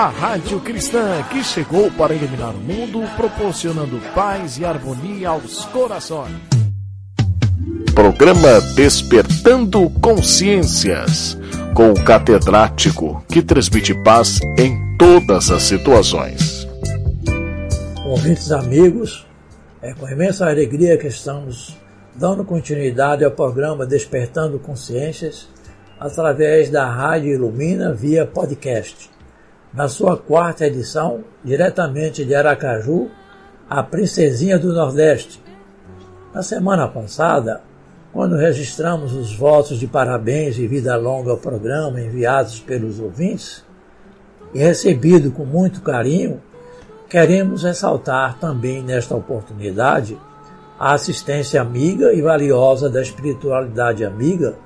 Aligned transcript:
A 0.00 0.08
Rádio 0.08 0.58
Cristã 0.60 1.22
que 1.30 1.44
chegou 1.44 1.90
para 1.90 2.14
iluminar 2.14 2.54
o 2.54 2.58
mundo, 2.58 3.02
proporcionando 3.18 4.00
paz 4.14 4.56
e 4.56 4.64
harmonia 4.64 5.28
aos 5.28 5.66
corações. 5.66 6.34
Programa 7.94 8.62
Despertando 8.74 9.90
Consciências, 10.00 11.36
com 11.74 11.90
o 11.90 12.02
catedrático 12.02 13.22
que 13.28 13.42
transmite 13.42 13.92
paz 14.02 14.40
em 14.58 14.96
todas 14.96 15.50
as 15.50 15.64
situações. 15.64 16.66
Ouvintes 18.06 18.50
amigos, 18.52 19.26
é 19.82 19.92
com 19.92 20.08
imensa 20.08 20.48
alegria 20.48 20.96
que 20.96 21.08
estamos 21.08 21.76
dando 22.16 22.42
continuidade 22.42 23.22
ao 23.22 23.32
programa 23.32 23.84
Despertando 23.84 24.58
Consciências 24.58 25.46
através 26.00 26.70
da 26.70 26.90
Rádio 26.90 27.34
Ilumina 27.34 27.92
via 27.92 28.24
podcast 28.24 29.10
na 29.72 29.88
sua 29.88 30.16
quarta 30.16 30.66
edição, 30.66 31.24
diretamente 31.44 32.24
de 32.24 32.34
Aracaju, 32.34 33.08
a 33.68 33.82
Princesinha 33.82 34.58
do 34.58 34.72
Nordeste. 34.72 35.40
Na 36.34 36.42
semana 36.42 36.88
passada, 36.88 37.62
quando 38.12 38.36
registramos 38.36 39.12
os 39.12 39.34
votos 39.34 39.78
de 39.78 39.86
parabéns 39.86 40.58
e 40.58 40.66
vida 40.66 40.96
longa 40.96 41.30
ao 41.30 41.36
programa 41.36 42.00
enviados 42.00 42.58
pelos 42.58 42.98
ouvintes, 42.98 43.64
e 44.52 44.58
recebido 44.58 45.30
com 45.30 45.44
muito 45.44 45.80
carinho, 45.80 46.42
queremos 47.08 47.62
ressaltar 47.62 48.36
também 48.40 48.82
nesta 48.82 49.14
oportunidade 49.14 50.18
a 50.76 50.94
assistência 50.94 51.60
amiga 51.60 52.12
e 52.12 52.20
valiosa 52.20 52.90
da 52.90 53.00
espiritualidade 53.00 54.04
amiga 54.04 54.56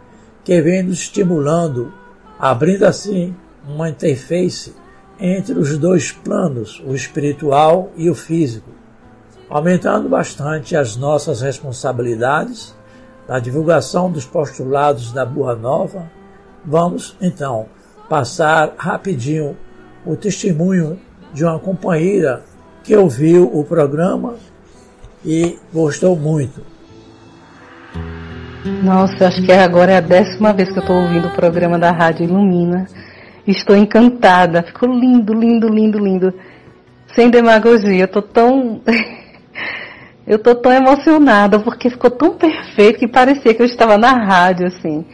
que 0.42 0.58
vem 0.62 0.82
nos 0.82 1.00
estimulando, 1.00 1.92
abrindo 2.38 2.84
assim 2.84 3.36
uma 3.68 3.90
interface 3.90 4.72
entre 5.18 5.58
os 5.58 5.78
dois 5.78 6.12
planos, 6.12 6.82
o 6.86 6.94
espiritual 6.94 7.90
e 7.96 8.10
o 8.10 8.14
físico, 8.14 8.70
aumentando 9.48 10.08
bastante 10.08 10.76
as 10.76 10.96
nossas 10.96 11.40
responsabilidades 11.40 12.74
na 13.28 13.38
divulgação 13.38 14.10
dos 14.10 14.24
postulados 14.24 15.12
da 15.12 15.24
Boa 15.24 15.54
Nova. 15.54 16.10
Vamos 16.64 17.16
então 17.20 17.66
passar 18.08 18.74
rapidinho 18.76 19.56
o 20.04 20.16
testemunho 20.16 20.98
de 21.32 21.44
uma 21.44 21.58
companheira 21.58 22.42
que 22.82 22.94
ouviu 22.94 23.50
o 23.52 23.64
programa 23.64 24.34
e 25.24 25.58
gostou 25.72 26.14
muito. 26.14 26.60
Nossa, 28.82 29.28
acho 29.28 29.42
que 29.42 29.52
agora 29.52 29.92
é 29.92 29.96
a 29.98 30.00
décima 30.00 30.52
vez 30.52 30.70
que 30.70 30.78
eu 30.78 30.82
estou 30.82 30.96
ouvindo 30.96 31.28
o 31.28 31.34
programa 31.34 31.78
da 31.78 31.90
Rádio 31.90 32.24
Ilumina. 32.24 32.86
Estou 33.46 33.76
encantada. 33.76 34.62
Ficou 34.62 34.88
lindo, 34.88 35.34
lindo, 35.34 35.68
lindo, 35.68 35.98
lindo. 35.98 36.34
Sem 37.14 37.30
demagogia. 37.30 38.04
Eu 38.04 38.08
tô 38.08 38.22
tão. 38.22 38.80
eu 40.26 40.38
tô 40.38 40.54
tão 40.54 40.72
emocionada 40.72 41.58
porque 41.58 41.90
ficou 41.90 42.10
tão 42.10 42.36
perfeito 42.36 42.98
que 42.98 43.08
parecia 43.08 43.54
que 43.54 43.60
eu 43.60 43.66
estava 43.66 43.98
na 43.98 44.12
rádio, 44.12 44.66
assim. 44.66 45.04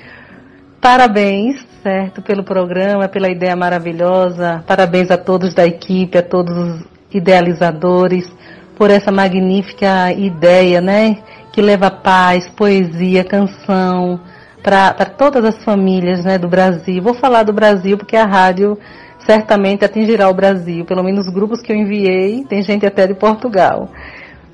Parabéns, 0.80 1.66
certo, 1.82 2.22
pelo 2.22 2.42
programa, 2.44 3.08
pela 3.08 3.28
ideia 3.28 3.54
maravilhosa. 3.56 4.64
Parabéns 4.66 5.10
a 5.10 5.18
todos 5.18 5.52
da 5.52 5.66
equipe, 5.66 6.16
a 6.16 6.22
todos 6.22 6.56
os 6.56 6.84
idealizadores, 7.12 8.30
por 8.76 8.90
essa 8.90 9.10
magnífica 9.10 10.12
ideia, 10.12 10.80
né? 10.80 11.18
Que 11.52 11.60
leva 11.60 11.90
paz, 11.90 12.48
poesia, 12.50 13.24
canção, 13.24 14.20
para 14.62 15.04
todas 15.04 15.44
as 15.44 15.64
famílias 15.64 16.24
né, 16.24 16.38
do 16.38 16.48
Brasil. 16.48 17.02
Vou 17.02 17.14
falar 17.14 17.42
do 17.42 17.52
Brasil 17.52 17.96
porque 17.96 18.16
a 18.16 18.26
rádio 18.26 18.78
certamente 19.24 19.84
atingirá 19.84 20.28
o 20.28 20.34
Brasil, 20.34 20.84
pelo 20.84 21.02
menos 21.02 21.26
os 21.26 21.32
grupos 21.32 21.60
que 21.60 21.72
eu 21.72 21.76
enviei, 21.76 22.44
tem 22.44 22.62
gente 22.62 22.86
até 22.86 23.06
de 23.06 23.14
Portugal. 23.14 23.88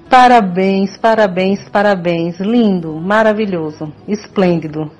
Parabéns, 0.08 0.96
parabéns, 0.96 1.68
parabéns. 1.68 2.38
Lindo, 2.38 3.00
maravilhoso, 3.00 3.92
esplêndido. 4.06 4.90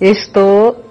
Estou 0.00 0.84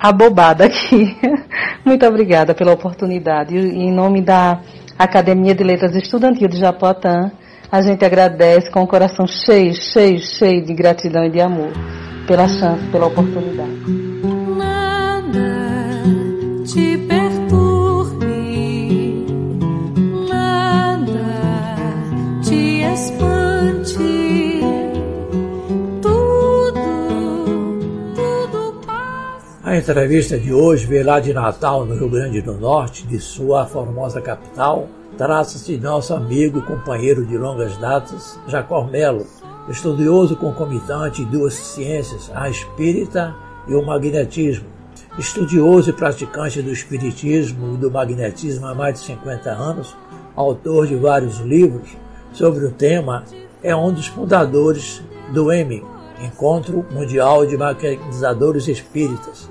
abobada 0.00 0.64
aqui. 0.64 1.16
Muito 1.84 2.06
obrigada 2.06 2.54
pela 2.54 2.72
oportunidade. 2.72 3.56
Em 3.56 3.92
nome 3.92 4.22
da 4.22 4.60
Academia 4.98 5.54
de 5.54 5.62
Letras 5.62 5.94
Estudantil 5.94 6.48
de 6.48 6.58
Japoatã, 6.58 7.30
a 7.70 7.82
gente 7.82 8.04
agradece 8.04 8.70
com 8.70 8.82
o 8.82 8.86
coração 8.86 9.26
cheio, 9.26 9.74
cheio, 9.74 10.18
cheio 10.18 10.64
de 10.64 10.74
gratidão 10.74 11.24
e 11.24 11.30
de 11.30 11.40
amor 11.40 11.72
pela 12.26 12.48
chance, 12.48 12.84
pela 12.90 13.06
oportunidade. 13.06 13.70
Nada 14.56 16.02
te 16.64 16.98
perturbe, 16.98 18.26
nada 20.28 21.76
te 22.42 22.82
espante, 22.82 24.60
tudo, 26.00 26.80
tudo 28.14 28.80
passa. 28.86 29.58
A 29.64 29.76
entrevista 29.76 30.38
de 30.38 30.52
hoje 30.52 30.86
veio 30.86 31.04
lá 31.06 31.20
de 31.20 31.32
Natal, 31.32 31.84
no 31.84 31.94
Rio 31.94 32.08
Grande 32.08 32.40
do 32.40 32.54
Norte, 32.54 33.06
de 33.06 33.18
sua 33.18 33.66
formosa 33.66 34.20
capital. 34.20 34.88
Trata-se 35.18 35.76
de 35.76 35.78
nosso 35.78 36.14
amigo 36.14 36.60
e 36.60 36.62
companheiro 36.62 37.26
de 37.26 37.36
longas 37.36 37.76
datas, 37.76 38.40
Jacó 38.48 38.82
Melo, 38.84 39.26
estudioso 39.68 40.36
concomitante 40.36 41.24
de 41.24 41.30
duas 41.30 41.54
ciências, 41.54 42.30
a 42.34 42.48
espírita 42.48 43.34
e 43.68 43.74
o 43.74 43.84
magnetismo. 43.84 44.66
Estudioso 45.18 45.90
e 45.90 45.92
praticante 45.92 46.62
do 46.62 46.72
espiritismo 46.72 47.74
e 47.74 47.76
do 47.76 47.90
magnetismo 47.90 48.66
há 48.66 48.74
mais 48.74 49.00
de 49.00 49.06
50 49.06 49.50
anos, 49.50 49.96
autor 50.34 50.86
de 50.86 50.96
vários 50.96 51.38
livros 51.40 51.96
sobre 52.32 52.64
o 52.64 52.70
tema, 52.70 53.24
é 53.62 53.76
um 53.76 53.92
dos 53.92 54.06
fundadores 54.06 55.02
do 55.32 55.52
EMI, 55.52 55.84
Encontro 56.20 56.84
Mundial 56.90 57.46
de 57.46 57.56
Magnetizadores 57.56 58.68
Espíritas, 58.68 59.50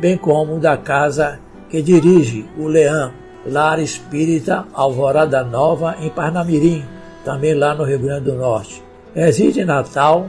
bem 0.00 0.16
como 0.16 0.58
da 0.58 0.76
casa 0.76 1.38
que 1.68 1.82
dirige, 1.82 2.46
o 2.58 2.66
Leão, 2.66 3.12
Lar 3.46 3.78
Espírita 3.78 4.66
Alvorada 4.72 5.44
Nova, 5.44 5.96
em 6.00 6.08
Parnamirim, 6.08 6.84
também 7.24 7.54
lá 7.54 7.74
no 7.74 7.84
Rio 7.84 7.98
Grande 7.98 8.24
do 8.24 8.34
Norte. 8.34 8.91
Reside 9.14 9.60
em 9.60 9.64
Natal, 9.64 10.28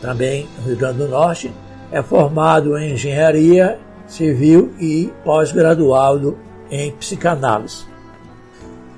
também 0.00 0.48
no 0.58 0.68
Rio 0.68 0.76
Grande 0.76 0.98
do 0.98 1.08
Norte. 1.08 1.52
É 1.90 2.02
formado 2.02 2.78
em 2.78 2.94
engenharia 2.94 3.78
civil 4.06 4.72
e 4.80 5.12
pós-graduado 5.24 6.38
em 6.70 6.90
psicanálise. 6.92 7.84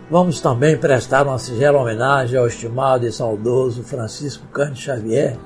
Vamos 0.09 0.41
também 0.41 0.77
prestar 0.77 1.27
uma 1.27 1.39
singela 1.39 1.81
homenagem 1.81 2.39
ao 2.39 2.47
estimado 2.47 3.06
e 3.06 3.12
saudoso 3.12 3.83
Francisco 3.83 4.47
Cândido 4.53 4.78
Xavier, 4.78 5.37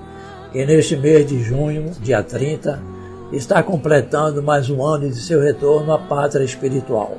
que 0.52 0.66
neste 0.66 0.96
mês 0.96 1.26
de 1.26 1.42
junho, 1.42 1.90
dia 2.00 2.22
30, 2.22 2.78
está 3.32 3.62
completando 3.62 4.42
mais 4.42 4.68
um 4.68 4.84
ano 4.84 5.08
de 5.08 5.20
seu 5.20 5.40
retorno 5.40 5.92
à 5.92 5.98
pátria 5.98 6.44
espiritual. 6.44 7.16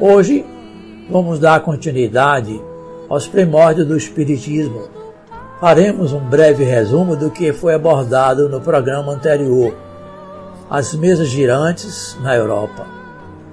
Hoje 0.00 0.44
vamos 1.08 1.38
dar 1.38 1.60
continuidade 1.60 2.60
aos 3.08 3.26
primórdios 3.26 3.86
do 3.86 3.96
Espiritismo. 3.96 4.88
Faremos 5.60 6.12
um 6.12 6.20
breve 6.20 6.64
resumo 6.64 7.16
do 7.16 7.30
que 7.30 7.52
foi 7.52 7.74
abordado 7.74 8.48
no 8.48 8.60
programa 8.60 9.12
anterior, 9.12 9.74
as 10.68 10.94
mesas 10.94 11.28
girantes 11.28 12.16
na 12.20 12.34
Europa. 12.34 12.86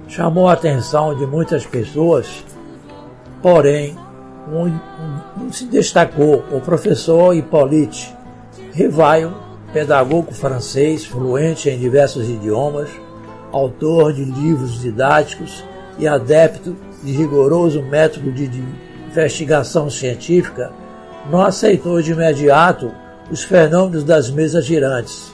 Chamou 0.06 0.48
a 0.48 0.52
atenção 0.52 1.14
de 1.16 1.26
muitas 1.26 1.64
pessoas, 1.64 2.44
porém, 3.40 3.96
um, 4.52 4.66
um, 4.66 5.46
um 5.46 5.52
se 5.52 5.64
destacou 5.64 6.44
o 6.52 6.60
professor 6.60 7.34
Hippolyte 7.34 8.14
Rivaio, 8.72 9.34
pedagogo 9.72 10.32
francês, 10.32 11.06
fluente 11.06 11.70
em 11.70 11.78
diversos 11.78 12.28
idiomas, 12.28 12.90
autor 13.50 14.12
de 14.12 14.24
livros 14.24 14.80
didáticos 14.80 15.64
e 15.98 16.06
adepto 16.06 16.76
de 17.02 17.12
rigoroso 17.12 17.82
método 17.82 18.30
de 18.32 18.46
investigação 19.14 19.88
científica, 19.88 20.72
não 21.30 21.40
aceitou 21.40 22.02
de 22.02 22.10
imediato 22.12 22.92
os 23.30 23.44
fenômenos 23.44 24.02
das 24.02 24.28
mesas 24.28 24.66
girantes, 24.66 25.32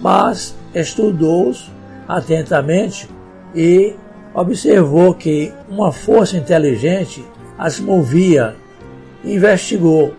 mas 0.00 0.54
estudou-os 0.72 1.70
atentamente 2.06 3.08
e 3.54 3.94
observou 4.32 5.12
que 5.12 5.52
uma 5.68 5.90
força 5.90 6.36
inteligente 6.36 7.24
as 7.58 7.80
movia, 7.80 8.54
investigou 9.24 10.14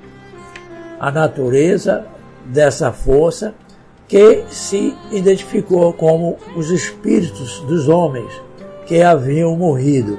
a 0.99 1.09
natureza 1.09 2.05
dessa 2.45 2.91
força 2.91 3.53
que 4.07 4.43
se 4.49 4.95
identificou 5.11 5.93
como 5.93 6.37
os 6.55 6.71
espíritos 6.71 7.59
dos 7.61 7.87
homens 7.87 8.31
que 8.85 9.01
haviam 9.01 9.55
morrido. 9.55 10.17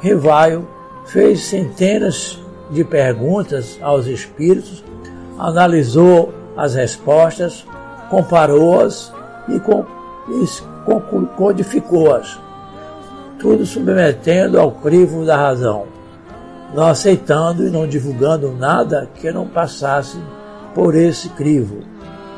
Rivaio 0.00 0.66
fez 1.12 1.40
centenas 1.40 2.38
de 2.70 2.84
perguntas 2.84 3.78
aos 3.82 4.06
espíritos, 4.06 4.84
analisou 5.38 6.32
as 6.56 6.74
respostas, 6.74 7.66
comparou-as 8.08 9.12
e 9.48 9.60
codificou-as. 11.36 12.38
tudo 13.38 13.64
submetendo 13.64 14.60
ao 14.60 14.70
crivo 14.70 15.24
da 15.24 15.36
razão, 15.36 15.86
não 16.74 16.86
aceitando 16.86 17.66
e 17.66 17.70
não 17.70 17.88
divulgando 17.88 18.52
nada 18.52 19.08
que 19.14 19.32
não 19.32 19.48
passasse 19.48 20.18
por 20.74 20.94
esse 20.94 21.30
crivo. 21.30 21.78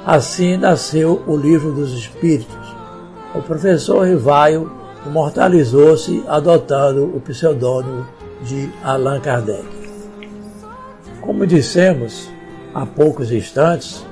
Assim 0.06 0.56
nasceu 0.56 1.22
o 1.26 1.36
Livro 1.36 1.72
dos 1.72 1.92
Espíritos. 1.92 2.74
O 3.34 3.42
professor 3.42 4.06
Rivaio 4.06 4.70
imortalizou-se 5.04 6.24
adotando 6.28 7.04
o 7.14 7.20
pseudônimo 7.20 8.06
de 8.42 8.70
Allan 8.82 9.20
Kardec. 9.20 9.64
Como 11.20 11.46
dissemos 11.46 12.28
há 12.74 12.84
poucos 12.84 13.30
instantes, 13.30 14.04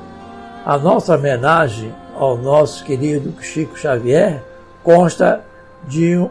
a 0.65 0.79
nossa 0.79 1.17
homenagem 1.17 1.93
ao 2.15 2.37
nosso 2.37 2.85
querido 2.85 3.35
Chico 3.43 3.79
Xavier 3.79 4.43
consta 4.83 5.43
de 5.89 6.17
um 6.17 6.29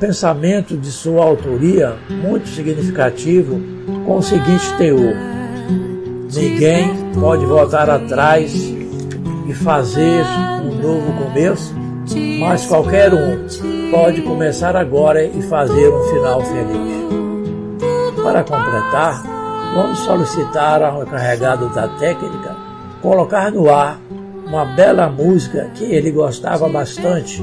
pensamento 0.00 0.76
de 0.76 0.90
sua 0.90 1.24
autoria 1.24 1.96
muito 2.08 2.48
significativo 2.48 3.60
com 4.04 4.16
o 4.16 4.22
seguinte 4.22 4.74
teor: 4.76 5.14
Ninguém 6.32 7.12
pode 7.18 7.44
voltar 7.46 7.88
atrás 7.88 8.52
e 9.46 9.54
fazer 9.54 10.24
um 10.62 10.74
novo 10.74 11.12
começo, 11.24 11.74
mas 12.40 12.66
qualquer 12.66 13.14
um 13.14 13.77
pode 13.90 14.22
começar 14.22 14.76
agora 14.76 15.24
e 15.24 15.42
fazer 15.42 15.88
um 15.88 16.02
final 16.08 16.40
feliz. 16.42 17.08
Para 18.22 18.44
completar, 18.44 19.22
vamos 19.74 19.98
solicitar 20.00 20.82
ao 20.82 21.02
encarregado 21.02 21.68
da 21.70 21.88
técnica 21.88 22.56
colocar 23.00 23.50
no 23.50 23.70
ar 23.70 23.98
uma 24.46 24.64
bela 24.64 25.08
música 25.08 25.70
que 25.74 25.84
ele 25.84 26.10
gostava 26.10 26.68
bastante, 26.68 27.42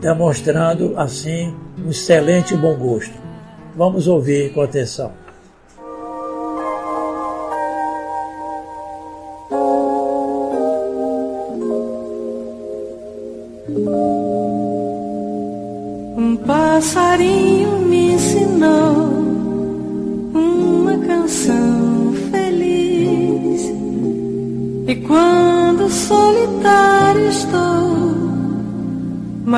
demonstrando 0.00 0.94
assim 0.96 1.54
um 1.84 1.90
excelente 1.90 2.56
bom 2.56 2.74
gosto. 2.74 3.14
Vamos 3.76 4.06
ouvir 4.06 4.52
com 4.52 4.60
atenção. 4.60 5.21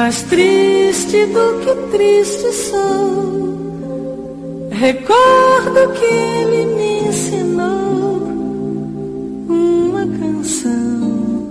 Mais 0.04 0.20
triste 0.24 1.24
do 1.28 1.60
que 1.60 1.74
triste 1.96 2.52
sou, 2.52 3.88
recordo 4.70 5.92
que 5.94 6.04
ele 6.04 6.66
me 6.76 7.08
ensinou 7.08 8.20
uma 9.48 10.06
canção 10.18 11.48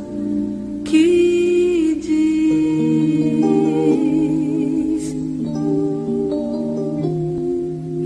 que 0.86 1.98
diz. 2.00 2.44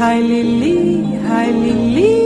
Rai 0.00 0.22
Lili, 0.22 0.76
Rai 1.28 1.52
Lili, 1.52 2.19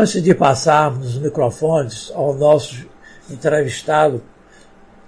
Antes 0.00 0.22
de 0.22 0.34
passarmos 0.34 1.08
os 1.08 1.20
microfones 1.20 2.10
ao 2.14 2.32
nosso 2.32 2.86
entrevistado, 3.30 4.22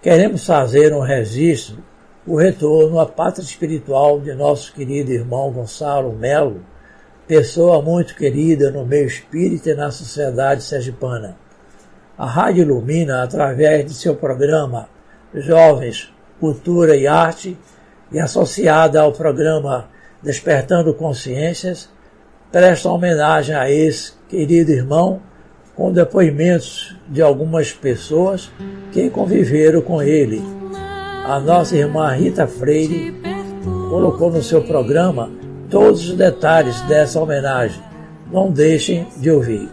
queremos 0.02 0.44
fazer 0.44 0.92
um 0.92 1.00
registro, 1.00 1.78
o 2.26 2.36
retorno 2.36 3.00
à 3.00 3.06
pátria 3.06 3.42
espiritual 3.42 4.20
de 4.20 4.34
nosso 4.34 4.70
querido 4.74 5.10
irmão 5.10 5.50
Gonçalo 5.50 6.12
Melo, 6.12 6.60
pessoa 7.26 7.80
muito 7.80 8.14
querida 8.14 8.70
no 8.70 8.84
meio 8.84 9.06
espírita 9.06 9.70
e 9.70 9.74
na 9.74 9.90
sociedade 9.90 10.62
sergipana. 10.62 11.38
A 12.18 12.26
Rádio 12.26 12.60
Ilumina, 12.60 13.22
através 13.22 13.86
de 13.86 13.94
seu 13.94 14.14
programa 14.14 14.90
Jovens, 15.32 16.12
Cultura 16.38 16.94
e 16.94 17.06
Arte, 17.06 17.56
e 18.12 18.20
associada 18.20 19.00
ao 19.00 19.10
programa 19.10 19.88
Despertando 20.22 20.92
Consciências, 20.92 21.88
presta 22.52 22.90
homenagem 22.90 23.54
a 23.54 23.70
esse 23.70 24.12
querido 24.28 24.70
irmão 24.70 25.20
com 25.74 25.90
depoimentos 25.90 26.94
de 27.08 27.22
algumas 27.22 27.72
pessoas 27.72 28.50
que 28.92 29.08
conviveram 29.08 29.80
com 29.80 30.02
ele. 30.02 30.42
A 31.24 31.40
nossa 31.40 31.74
irmã 31.74 32.12
Rita 32.12 32.46
Freire 32.46 33.16
colocou 33.88 34.30
no 34.30 34.42
seu 34.42 34.62
programa 34.62 35.30
todos 35.70 36.10
os 36.10 36.14
detalhes 36.14 36.78
dessa 36.82 37.18
homenagem. 37.18 37.82
Não 38.30 38.50
deixem 38.50 39.06
de 39.16 39.30
ouvir. 39.30 39.70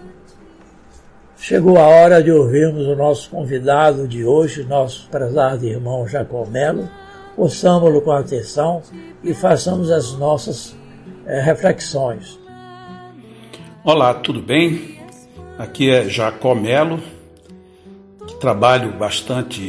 Chegou 1.38 1.78
a 1.78 1.88
hora 1.88 2.24
de 2.24 2.32
ouvirmos 2.32 2.88
o 2.88 2.96
nosso 2.96 3.30
convidado 3.30 4.08
de 4.08 4.24
hoje, 4.24 4.64
nosso 4.64 5.10
prezado 5.10 5.66
irmão 5.66 6.08
Jacó 6.08 6.46
Melo. 6.46 6.90
Ouçamos-lo 7.36 8.02
com 8.02 8.12
atenção 8.12 8.82
e 9.24 9.34
façamos 9.34 9.92
as 9.92 10.14
nossas 10.14 10.76
é, 11.26 11.42
reflexões. 11.42 12.39
Olá, 13.82 14.14
tudo 14.14 14.42
bem? 14.42 15.00
Aqui 15.58 15.90
é 15.90 16.10
Jacó 16.10 16.54
Melo, 16.54 17.00
que 18.28 18.36
trabalho 18.36 18.92
bastante 18.92 19.62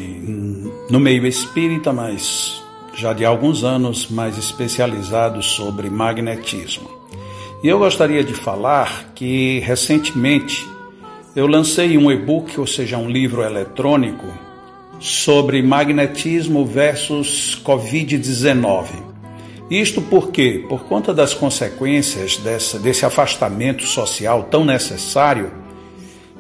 no 0.91 0.99
meio 0.99 1.25
espírita, 1.29 1.93
mas 1.93 2.61
já 2.93 3.13
de 3.13 3.25
alguns 3.25 3.63
anos 3.63 4.11
mais 4.11 4.37
especializado 4.37 5.41
sobre 5.45 5.89
magnetismo. 5.89 6.91
E 7.63 7.69
eu 7.69 7.79
gostaria 7.79 8.25
de 8.25 8.35
falar 8.35 9.13
que 9.15 9.61
recentemente 9.61 10.69
eu 11.37 11.47
lancei 11.47 11.97
um 11.97 12.11
e-book, 12.11 12.59
ou 12.59 12.67
seja, 12.67 12.99
um 12.99 13.09
livro 13.09 13.43
eletrônico, 13.43 14.27
sobre 14.99 15.63
magnetismo 15.63 16.67
versus 16.67 17.63
Covid-19. 17.65 19.10
Isto 19.71 20.03
por 20.03 20.33
quê? 20.33 20.65
Por 20.69 20.85
conta 20.85 21.15
das 21.15 21.33
consequências 21.33 22.37
dessa, 22.39 22.77
desse 22.77 23.07
afastamento 23.07 23.85
social 23.85 24.49
tão 24.51 24.65
necessário, 24.65 25.53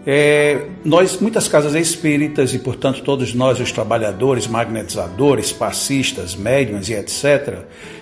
é, 0.04 0.66
nós, 0.84 1.20
muitas 1.20 1.46
casas 1.46 1.74
espíritas 1.74 2.54
e, 2.54 2.58
portanto, 2.58 3.02
todos 3.02 3.32
nós, 3.32 3.60
os 3.60 3.70
trabalhadores, 3.70 4.48
magnetizadores, 4.48 5.52
passistas, 5.52 6.34
médiums 6.34 6.88
e 6.88 6.94
etc., 6.94 7.58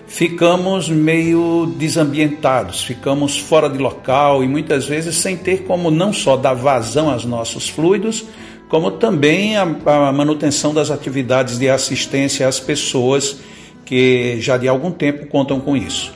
ficamos 0.07 0.89
meio 0.89 1.75
desambientados, 1.77 2.83
ficamos 2.83 3.39
fora 3.39 3.69
de 3.69 3.77
local 3.77 4.43
e 4.43 4.49
muitas 4.49 4.87
vezes 4.87 5.17
sem 5.17 5.37
ter 5.37 5.65
como 5.65 5.91
não 5.91 6.11
só 6.11 6.37
dar 6.37 6.55
vazão 6.55 7.11
aos 7.11 7.27
nossos 7.27 7.69
fluidos, 7.69 8.25
como 8.69 8.93
também 8.93 9.57
a, 9.57 9.63
a 9.63 10.13
manutenção 10.13 10.73
das 10.73 10.91
atividades 10.91 11.59
de 11.59 11.69
assistência 11.69 12.49
às 12.49 12.59
pessoas 12.59 13.39
que 13.89 14.39
já 14.39 14.59
de 14.59 14.69
algum 14.69 14.91
tempo 14.91 15.27
contam 15.27 15.59
com 15.59 15.75
isso. 15.75 16.13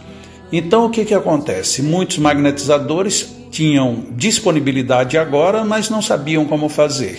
Então, 0.53 0.85
o 0.85 0.91
que, 0.91 1.07
que 1.07 1.15
acontece? 1.15 1.83
Muitos 1.83 2.19
magnetizadores 2.19 3.35
tinham 3.51 4.05
disponibilidade 4.11 5.17
agora, 5.17 5.65
mas 5.65 5.89
não 5.89 6.03
sabiam 6.03 6.45
como 6.45 6.69
fazer. 6.69 7.19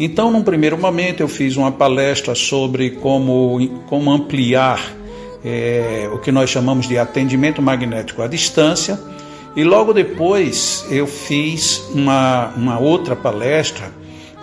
Então, 0.00 0.30
num 0.30 0.42
primeiro 0.42 0.78
momento, 0.78 1.20
eu 1.20 1.28
fiz 1.28 1.56
uma 1.56 1.70
palestra 1.70 2.34
sobre 2.34 2.92
como, 2.92 3.82
como 3.86 4.10
ampliar 4.10 4.80
é, 5.44 6.08
o 6.10 6.18
que 6.18 6.32
nós 6.32 6.48
chamamos 6.48 6.88
de 6.88 6.96
atendimento 6.96 7.60
magnético 7.60 8.22
à 8.22 8.26
distância, 8.26 8.98
e 9.54 9.62
logo 9.62 9.92
depois 9.92 10.86
eu 10.90 11.06
fiz 11.06 11.82
uma, 11.94 12.54
uma 12.56 12.78
outra 12.78 13.14
palestra 13.14 13.92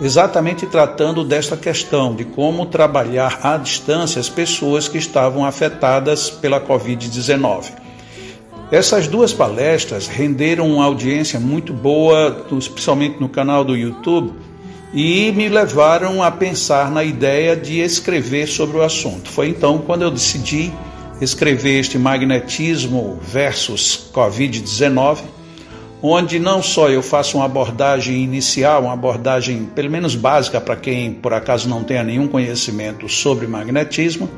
exatamente 0.00 0.66
tratando 0.66 1.24
desta 1.24 1.56
questão 1.56 2.14
de 2.14 2.24
como 2.24 2.66
trabalhar 2.66 3.40
à 3.42 3.56
distância 3.56 4.20
as 4.20 4.28
pessoas 4.28 4.88
que 4.88 4.98
estavam 4.98 5.44
afetadas 5.44 6.30
pela 6.30 6.60
Covid-19. 6.60 7.72
Essas 8.72 9.08
duas 9.08 9.32
palestras 9.32 10.06
renderam 10.06 10.70
uma 10.70 10.84
audiência 10.84 11.40
muito 11.40 11.72
boa, 11.72 12.46
especialmente 12.56 13.20
no 13.20 13.28
canal 13.28 13.64
do 13.64 13.76
YouTube, 13.76 14.32
e 14.94 15.32
me 15.32 15.48
levaram 15.48 16.22
a 16.22 16.30
pensar 16.30 16.90
na 16.90 17.04
ideia 17.04 17.56
de 17.56 17.80
escrever 17.80 18.46
sobre 18.46 18.76
o 18.76 18.82
assunto. 18.82 19.28
Foi 19.28 19.48
então 19.48 19.78
quando 19.78 20.02
eu 20.02 20.10
decidi 20.10 20.72
escrever 21.20 21.80
este 21.80 21.98
magnetismo 21.98 23.18
versus 23.22 24.08
Covid-19, 24.12 25.18
onde 26.02 26.38
não 26.38 26.62
só 26.62 26.88
eu 26.88 27.02
faço 27.02 27.36
uma 27.36 27.46
abordagem 27.46 28.22
inicial, 28.22 28.84
uma 28.84 28.92
abordagem 28.92 29.64
pelo 29.74 29.90
menos 29.90 30.14
básica 30.14 30.60
para 30.60 30.76
quem 30.76 31.12
por 31.12 31.32
acaso 31.32 31.68
não 31.68 31.84
tenha 31.84 32.02
nenhum 32.02 32.26
conhecimento 32.26 33.08
sobre 33.08 33.46
magnetismo, 33.46 34.28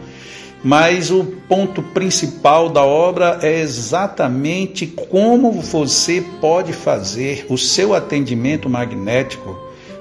mas 0.64 1.10
o 1.10 1.24
ponto 1.48 1.82
principal 1.82 2.68
da 2.68 2.84
obra 2.84 3.38
é 3.42 3.60
exatamente 3.60 4.86
como 4.86 5.52
você 5.52 6.24
pode 6.40 6.72
fazer 6.72 7.46
o 7.48 7.58
seu 7.58 7.94
atendimento 7.94 8.68
magnético 8.68 9.58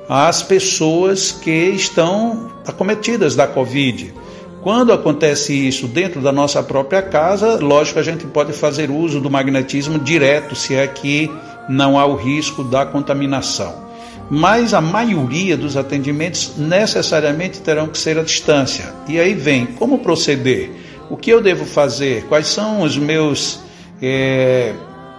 às 0.08 0.44
pessoas 0.44 1.32
que 1.32 1.50
estão 1.52 2.52
acometidas 2.66 3.36
da 3.36 3.48
Covid. 3.48 4.14
Quando 4.62 4.94
acontece 4.94 5.54
isso 5.54 5.88
dentro 5.88 6.22
da 6.22 6.32
nossa 6.32 6.62
própria 6.62 7.02
casa, 7.02 7.60
lógico 7.60 8.00
a 8.00 8.04
gente 8.04 8.26
pode 8.26 8.54
fazer 8.54 8.92
uso 8.92 9.20
do 9.20 9.30
magnetismo 9.30 9.98
direto, 9.98 10.56
se 10.56 10.76
é 10.76 10.86
que 10.88 11.32
não 11.68 12.00
há 12.00 12.06
o 12.06 12.16
risco 12.16 12.64
da 12.64 12.86
contaminação 12.86 13.92
mas 14.34 14.74
a 14.74 14.80
maioria 14.80 15.58
dos 15.58 15.76
atendimentos 15.76 16.54
necessariamente 16.56 17.60
terão 17.60 17.90
que 17.90 17.98
ser 17.98 18.18
à 18.18 18.24
distância. 18.24 18.94
E 19.06 19.20
aí 19.20 19.34
vem 19.34 19.66
como 19.66 20.00
proceder, 20.00 20.72
o 21.10 21.18
que 21.18 21.30
eu 21.30 21.42
devo 21.42 21.66
fazer, 21.66 22.24
quais 22.30 22.48
são 22.48 22.82
os 22.82 22.98
meus 22.98 23.60
é, 24.02 24.74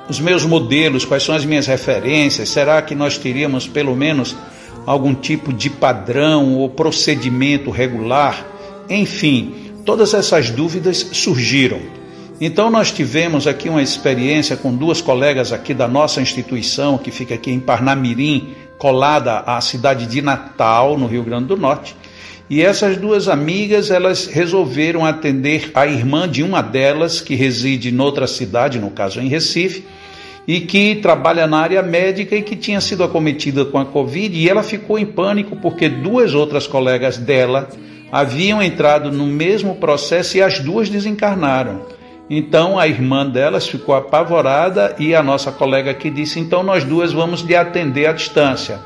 os 0.08 0.18
meus 0.18 0.46
modelos, 0.46 1.04
quais 1.04 1.22
são 1.22 1.34
as 1.34 1.44
minhas 1.44 1.66
referências, 1.66 2.48
será 2.48 2.80
que 2.80 2.94
nós 2.94 3.18
teríamos 3.18 3.68
pelo 3.68 3.94
menos 3.94 4.34
algum 4.86 5.14
tipo 5.14 5.52
de 5.52 5.68
padrão 5.68 6.54
ou 6.54 6.70
procedimento 6.70 7.70
regular? 7.70 8.46
Enfim, 8.94 9.54
todas 9.86 10.12
essas 10.12 10.50
dúvidas 10.50 10.98
surgiram. 11.12 11.80
Então 12.38 12.70
nós 12.70 12.92
tivemos 12.92 13.46
aqui 13.46 13.70
uma 13.70 13.80
experiência 13.80 14.54
com 14.54 14.74
duas 14.74 15.00
colegas 15.00 15.50
aqui 15.50 15.72
da 15.72 15.88
nossa 15.88 16.20
instituição, 16.20 16.98
que 16.98 17.10
fica 17.10 17.34
aqui 17.34 17.50
em 17.50 17.58
Parnamirim, 17.58 18.48
colada 18.76 19.38
à 19.46 19.60
cidade 19.62 20.04
de 20.04 20.20
Natal, 20.20 20.98
no 20.98 21.06
Rio 21.06 21.22
Grande 21.22 21.46
do 21.46 21.56
Norte. 21.56 21.96
E 22.50 22.60
essas 22.60 22.98
duas 22.98 23.28
amigas, 23.28 23.90
elas 23.90 24.26
resolveram 24.26 25.06
atender 25.06 25.70
a 25.74 25.86
irmã 25.86 26.28
de 26.28 26.42
uma 26.42 26.60
delas, 26.60 27.20
que 27.20 27.34
reside 27.34 27.90
noutra 27.90 28.26
cidade, 28.26 28.78
no 28.78 28.90
caso 28.90 29.20
em 29.20 29.28
Recife, 29.28 29.84
e 30.46 30.60
que 30.60 30.96
trabalha 30.96 31.46
na 31.46 31.60
área 31.60 31.82
médica 31.82 32.36
e 32.36 32.42
que 32.42 32.56
tinha 32.56 32.80
sido 32.80 33.02
acometida 33.02 33.64
com 33.64 33.78
a 33.78 33.86
Covid, 33.86 34.36
e 34.36 34.50
ela 34.50 34.62
ficou 34.62 34.98
em 34.98 35.06
pânico 35.06 35.56
porque 35.56 35.88
duas 35.88 36.34
outras 36.34 36.66
colegas 36.66 37.16
dela 37.16 37.70
haviam 38.12 38.62
entrado 38.62 39.10
no 39.10 39.26
mesmo 39.26 39.76
processo 39.76 40.36
e 40.36 40.42
as 40.42 40.60
duas 40.60 40.90
desencarnaram. 40.90 41.86
Então 42.28 42.78
a 42.78 42.86
irmã 42.86 43.26
delas 43.26 43.66
ficou 43.66 43.94
apavorada 43.94 44.94
e 44.98 45.14
a 45.14 45.22
nossa 45.22 45.50
colega 45.50 45.90
aqui 45.90 46.10
disse: 46.10 46.38
então 46.38 46.62
nós 46.62 46.84
duas 46.84 47.12
vamos 47.12 47.40
lhe 47.40 47.56
atender 47.56 48.06
à 48.06 48.12
distância. 48.12 48.80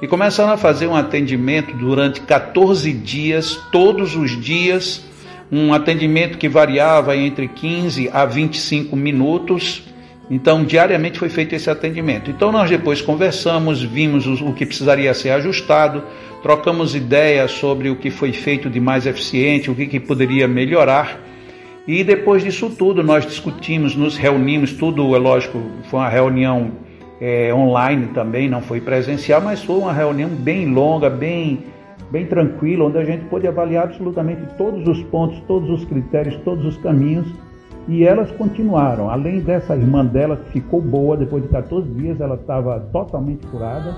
E 0.00 0.08
começaram 0.08 0.52
a 0.52 0.56
fazer 0.56 0.88
um 0.88 0.96
atendimento 0.96 1.76
durante 1.76 2.20
14 2.22 2.92
dias, 2.92 3.56
todos 3.70 4.16
os 4.16 4.32
dias, 4.40 5.04
um 5.50 5.72
atendimento 5.72 6.38
que 6.38 6.48
variava 6.48 7.16
entre 7.16 7.46
15 7.46 8.10
a 8.12 8.24
25 8.24 8.96
minutos. 8.96 9.91
Então, 10.34 10.64
diariamente 10.64 11.18
foi 11.18 11.28
feito 11.28 11.54
esse 11.54 11.68
atendimento. 11.68 12.30
Então, 12.30 12.50
nós 12.50 12.70
depois 12.70 13.02
conversamos, 13.02 13.82
vimos 13.82 14.26
o 14.40 14.54
que 14.54 14.64
precisaria 14.64 15.12
ser 15.12 15.28
ajustado, 15.28 16.02
trocamos 16.42 16.94
ideias 16.94 17.50
sobre 17.50 17.90
o 17.90 17.96
que 17.96 18.10
foi 18.10 18.32
feito 18.32 18.70
de 18.70 18.80
mais 18.80 19.06
eficiente, 19.06 19.70
o 19.70 19.74
que, 19.74 19.86
que 19.86 20.00
poderia 20.00 20.48
melhorar. 20.48 21.20
E 21.86 22.02
depois 22.02 22.42
disso 22.42 22.70
tudo, 22.70 23.02
nós 23.02 23.26
discutimos, 23.26 23.94
nos 23.94 24.16
reunimos, 24.16 24.72
tudo, 24.72 25.14
é 25.14 25.18
lógico, 25.18 25.60
foi 25.90 26.00
uma 26.00 26.08
reunião 26.08 26.70
é, 27.20 27.52
online 27.52 28.06
também, 28.14 28.48
não 28.48 28.62
foi 28.62 28.80
presencial, 28.80 29.42
mas 29.42 29.62
foi 29.62 29.76
uma 29.76 29.92
reunião 29.92 30.30
bem 30.30 30.72
longa, 30.72 31.10
bem, 31.10 31.58
bem 32.10 32.24
tranquila, 32.24 32.86
onde 32.86 32.96
a 32.96 33.04
gente 33.04 33.26
pôde 33.26 33.46
avaliar 33.46 33.84
absolutamente 33.84 34.40
todos 34.56 34.88
os 34.88 35.02
pontos, 35.10 35.38
todos 35.46 35.68
os 35.68 35.84
critérios, 35.84 36.40
todos 36.42 36.64
os 36.64 36.78
caminhos. 36.78 37.26
E 37.88 38.04
elas 38.04 38.30
continuaram. 38.32 39.10
Além 39.10 39.40
dessa 39.40 39.74
irmã 39.74 40.04
dela, 40.04 40.36
que 40.36 40.52
ficou 40.52 40.80
boa, 40.80 41.16
depois 41.16 41.42
de 41.42 41.48
14 41.48 41.88
dias, 41.90 42.20
ela 42.20 42.36
estava 42.36 42.80
totalmente 42.92 43.46
curada. 43.46 43.96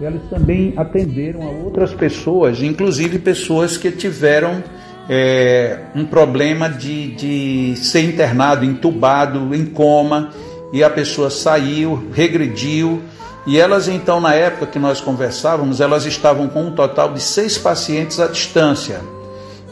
Elas 0.00 0.22
também 0.28 0.72
atenderam 0.76 1.42
a 1.42 1.50
outras 1.50 1.94
pessoas, 1.94 2.60
inclusive 2.62 3.18
pessoas 3.18 3.76
que 3.76 3.92
tiveram 3.92 4.62
é, 5.08 5.78
um 5.94 6.04
problema 6.04 6.68
de, 6.68 7.14
de 7.14 7.76
ser 7.76 8.00
internado, 8.00 8.64
entubado, 8.64 9.54
em 9.54 9.64
coma, 9.66 10.30
e 10.72 10.82
a 10.82 10.90
pessoa 10.90 11.30
saiu, 11.30 12.08
regrediu, 12.12 13.00
e 13.46 13.58
elas 13.58 13.88
então, 13.88 14.20
na 14.20 14.34
época 14.34 14.66
que 14.66 14.78
nós 14.78 15.00
conversávamos, 15.00 15.80
elas 15.80 16.06
estavam 16.06 16.48
com 16.48 16.62
um 16.64 16.70
total 16.70 17.12
de 17.12 17.20
seis 17.20 17.58
pacientes 17.58 18.18
à 18.18 18.26
distância. 18.26 19.00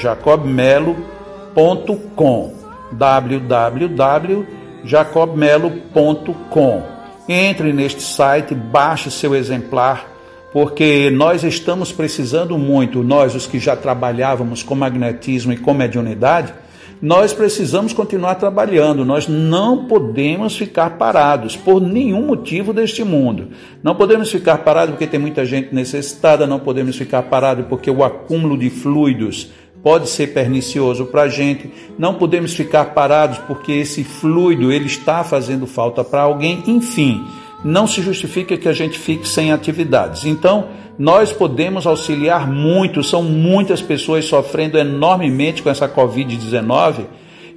jacobmelo.com. 4.85 6.83
Entre 7.29 7.73
neste 7.73 8.03
site, 8.03 8.55
baixe 8.55 9.11
seu 9.11 9.35
exemplar, 9.35 10.09
porque 10.53 11.11
nós 11.11 11.45
estamos 11.45 11.93
precisando 11.93 12.59
muito, 12.59 13.03
nós 13.03 13.35
os 13.35 13.47
que 13.47 13.59
já 13.59 13.77
trabalhávamos 13.77 14.62
com 14.62 14.75
magnetismo 14.75 15.53
e 15.53 15.57
com 15.57 15.73
mediunidade, 15.73 16.53
nós 17.03 17.33
precisamos 17.33 17.93
continuar 17.93 18.37
trabalhando, 18.37 19.05
nós 19.05 19.27
não 19.27 19.87
podemos 19.87 20.57
ficar 20.57 20.91
parados 20.91 21.57
por 21.57 21.81
nenhum 21.81 22.25
motivo 22.25 22.73
deste 22.73 23.03
mundo. 23.03 23.49
Não 23.83 23.97
podemos 23.97 24.31
ficar 24.31 24.59
parados 24.59 24.93
porque 24.93 25.09
tem 25.09 25.19
muita 25.19 25.45
gente 25.45 25.75
necessitada, 25.75 26.47
não 26.47 26.61
podemos 26.61 26.95
ficar 26.95 27.25
parados 27.25 27.67
porque 27.69 27.91
o 27.91 28.05
acúmulo 28.05 28.57
de 28.57 28.71
fluidos 28.71 29.51
pode 29.83 30.09
ser 30.09 30.29
pernicioso 30.29 31.07
para 31.07 31.23
a 31.23 31.29
gente. 31.29 31.71
Não 31.99 32.15
podemos 32.15 32.55
ficar 32.55 32.87
parados 32.87 33.39
porque 33.39 33.73
esse 33.73 34.05
fluido 34.05 34.71
ele 34.71 34.87
está 34.87 35.25
fazendo 35.25 35.67
falta 35.67 36.05
para 36.05 36.23
alguém. 36.23 36.62
Enfim, 36.67 37.25
não 37.65 37.87
se 37.87 38.01
justifica 38.03 38.57
que 38.57 38.69
a 38.69 38.73
gente 38.73 38.99
fique 38.99 39.27
sem 39.29 39.53
atividades. 39.53 40.25
Então, 40.25 40.69
nós 40.99 41.33
podemos 41.33 41.87
auxiliar 41.87 42.51
muito, 42.51 43.03
são 43.03 43.23
muitas 43.23 43.81
pessoas 43.81 44.25
sofrendo 44.25 44.79
enormemente 44.79 45.62
com 45.62 45.71
essa 45.71 45.88
Covid-19 45.88 47.07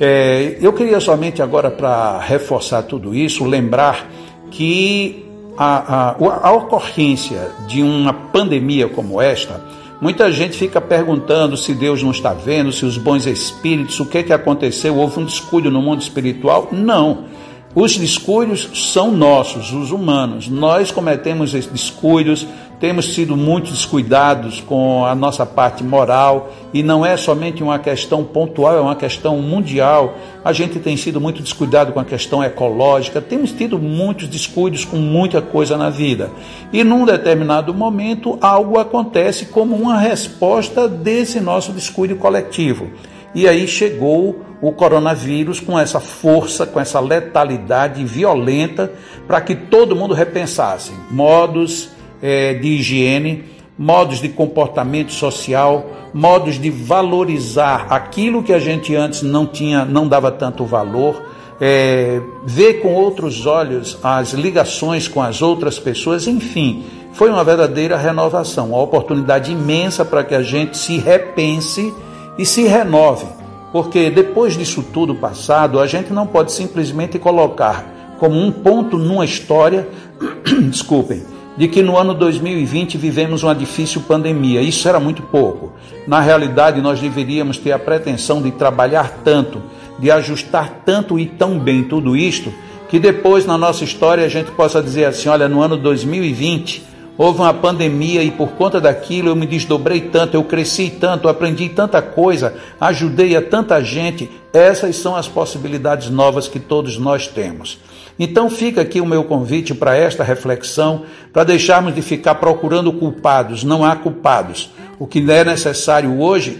É, 0.00 0.58
eu 0.60 0.72
queria 0.72 0.98
somente 1.00 1.42
agora 1.42 1.70
para 1.70 2.18
reforçar 2.18 2.82
tudo 2.82 3.14
isso, 3.14 3.44
lembrar 3.44 4.08
que 4.50 5.24
a, 5.56 6.10
a, 6.10 6.48
a 6.48 6.52
ocorrência 6.52 7.50
de 7.68 7.82
uma 7.82 8.12
pandemia 8.12 8.88
como 8.88 9.20
esta, 9.20 9.62
muita 10.00 10.30
gente 10.32 10.56
fica 10.56 10.80
perguntando 10.80 11.56
se 11.56 11.74
Deus 11.74 12.02
não 12.02 12.10
está 12.10 12.32
vendo, 12.32 12.72
se 12.72 12.84
os 12.84 12.98
bons 12.98 13.26
espíritos, 13.26 14.00
o 14.00 14.06
que, 14.06 14.18
é 14.18 14.22
que 14.22 14.32
aconteceu, 14.32 14.96
houve 14.96 15.20
um 15.20 15.24
descuido 15.24 15.70
no 15.70 15.80
mundo 15.80 16.02
espiritual. 16.02 16.68
Não. 16.72 17.26
Os 17.74 17.96
descuidos 17.96 18.68
são 18.92 19.10
nossos, 19.10 19.72
os 19.72 19.90
humanos. 19.92 20.46
Nós 20.46 20.90
cometemos 20.90 21.54
esses 21.54 21.70
descuidos, 21.70 22.46
temos 22.78 23.14
sido 23.14 23.34
muito 23.34 23.70
descuidados 23.70 24.60
com 24.60 25.06
a 25.06 25.14
nossa 25.14 25.46
parte 25.46 25.82
moral 25.82 26.52
e 26.74 26.82
não 26.82 27.06
é 27.06 27.16
somente 27.16 27.62
uma 27.62 27.78
questão 27.78 28.24
pontual, 28.24 28.76
é 28.76 28.80
uma 28.80 28.94
questão 28.94 29.38
mundial. 29.38 30.18
A 30.44 30.52
gente 30.52 30.80
tem 30.80 30.98
sido 30.98 31.18
muito 31.18 31.42
descuidado 31.42 31.92
com 31.94 32.00
a 32.00 32.04
questão 32.04 32.44
ecológica, 32.44 33.22
temos 33.22 33.52
tido 33.52 33.78
muitos 33.78 34.28
descuidos 34.28 34.84
com 34.84 34.98
muita 34.98 35.40
coisa 35.40 35.78
na 35.78 35.88
vida. 35.88 36.30
E 36.74 36.84
num 36.84 37.06
determinado 37.06 37.72
momento 37.72 38.36
algo 38.42 38.78
acontece 38.78 39.46
como 39.46 39.74
uma 39.74 39.98
resposta 39.98 40.86
desse 40.86 41.40
nosso 41.40 41.72
descuido 41.72 42.16
coletivo. 42.16 42.90
E 43.34 43.48
aí 43.48 43.66
chegou 43.66 44.51
o 44.62 44.70
coronavírus 44.70 45.58
com 45.58 45.76
essa 45.76 45.98
força, 45.98 46.64
com 46.64 46.78
essa 46.78 47.00
letalidade 47.00 48.04
violenta, 48.04 48.92
para 49.26 49.40
que 49.40 49.56
todo 49.56 49.96
mundo 49.96 50.14
repensasse. 50.14 50.92
Modos 51.10 51.90
é, 52.22 52.54
de 52.54 52.68
higiene, 52.68 53.44
modos 53.76 54.20
de 54.20 54.28
comportamento 54.28 55.12
social, 55.12 55.84
modos 56.14 56.60
de 56.60 56.70
valorizar 56.70 57.88
aquilo 57.90 58.42
que 58.42 58.52
a 58.52 58.60
gente 58.60 58.94
antes 58.94 59.22
não 59.22 59.46
tinha, 59.46 59.84
não 59.84 60.06
dava 60.06 60.30
tanto 60.30 60.64
valor, 60.64 61.20
é, 61.60 62.20
ver 62.44 62.74
com 62.74 62.94
outros 62.94 63.46
olhos 63.46 63.98
as 64.02 64.32
ligações 64.32 65.08
com 65.08 65.20
as 65.20 65.42
outras 65.42 65.78
pessoas, 65.78 66.28
enfim, 66.28 66.84
foi 67.12 67.30
uma 67.30 67.42
verdadeira 67.42 67.96
renovação, 67.96 68.68
uma 68.68 68.80
oportunidade 68.80 69.50
imensa 69.50 70.04
para 70.04 70.22
que 70.22 70.34
a 70.34 70.42
gente 70.42 70.78
se 70.78 70.98
repense 70.98 71.92
e 72.38 72.46
se 72.46 72.62
renove, 72.62 73.26
porque 73.72 74.10
depois 74.10 74.56
disso 74.56 74.84
tudo 74.92 75.14
passado, 75.14 75.80
a 75.80 75.86
gente 75.86 76.12
não 76.12 76.26
pode 76.26 76.52
simplesmente 76.52 77.18
colocar 77.18 78.14
como 78.18 78.38
um 78.38 78.52
ponto 78.52 78.98
numa 78.98 79.24
história, 79.24 79.88
desculpem, 80.70 81.24
de 81.56 81.66
que 81.68 81.82
no 81.82 81.96
ano 81.96 82.14
2020 82.14 82.96
vivemos 82.98 83.42
uma 83.42 83.54
difícil 83.54 84.02
pandemia. 84.02 84.60
Isso 84.60 84.88
era 84.88 85.00
muito 85.00 85.22
pouco. 85.22 85.72
Na 86.06 86.20
realidade, 86.20 86.80
nós 86.80 87.00
deveríamos 87.00 87.56
ter 87.56 87.72
a 87.72 87.78
pretensão 87.78 88.40
de 88.40 88.50
trabalhar 88.50 89.20
tanto, 89.24 89.62
de 89.98 90.10
ajustar 90.10 90.82
tanto 90.84 91.18
e 91.18 91.26
tão 91.26 91.58
bem 91.58 91.82
tudo 91.82 92.16
isto, 92.16 92.52
que 92.88 92.98
depois 92.98 93.46
na 93.46 93.56
nossa 93.56 93.84
história 93.84 94.24
a 94.24 94.28
gente 94.28 94.50
possa 94.50 94.82
dizer 94.82 95.06
assim: 95.06 95.28
olha, 95.28 95.48
no 95.48 95.62
ano 95.62 95.76
2020 95.76 96.91
houve 97.22 97.38
uma 97.38 97.54
pandemia 97.54 98.20
e 98.24 98.32
por 98.32 98.48
conta 98.52 98.80
daquilo 98.80 99.28
eu 99.28 99.36
me 99.36 99.46
desdobrei 99.46 100.00
tanto, 100.00 100.34
eu 100.34 100.42
cresci 100.42 100.90
tanto, 100.90 101.28
aprendi 101.28 101.68
tanta 101.68 102.02
coisa, 102.02 102.56
ajudei 102.80 103.36
a 103.36 103.40
tanta 103.40 103.80
gente. 103.80 104.28
Essas 104.52 104.96
são 104.96 105.14
as 105.14 105.28
possibilidades 105.28 106.10
novas 106.10 106.48
que 106.48 106.58
todos 106.58 106.98
nós 106.98 107.28
temos. 107.28 107.78
Então 108.18 108.50
fica 108.50 108.80
aqui 108.80 109.00
o 109.00 109.06
meu 109.06 109.22
convite 109.22 109.72
para 109.72 109.96
esta 109.96 110.24
reflexão, 110.24 111.04
para 111.32 111.44
deixarmos 111.44 111.94
de 111.94 112.02
ficar 112.02 112.34
procurando 112.34 112.92
culpados, 112.92 113.62
não 113.62 113.84
há 113.84 113.94
culpados. 113.94 114.72
O 114.98 115.06
que 115.06 115.20
é 115.30 115.44
necessário 115.44 116.20
hoje, 116.20 116.58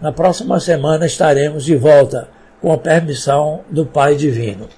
na 0.00 0.10
próxima 0.10 0.58
semana 0.58 1.06
estaremos 1.06 1.64
de 1.64 1.76
volta 1.76 2.28
com 2.60 2.72
a 2.72 2.78
permissão 2.78 3.60
do 3.70 3.84
Pai 3.84 4.16
Divino. 4.16 4.68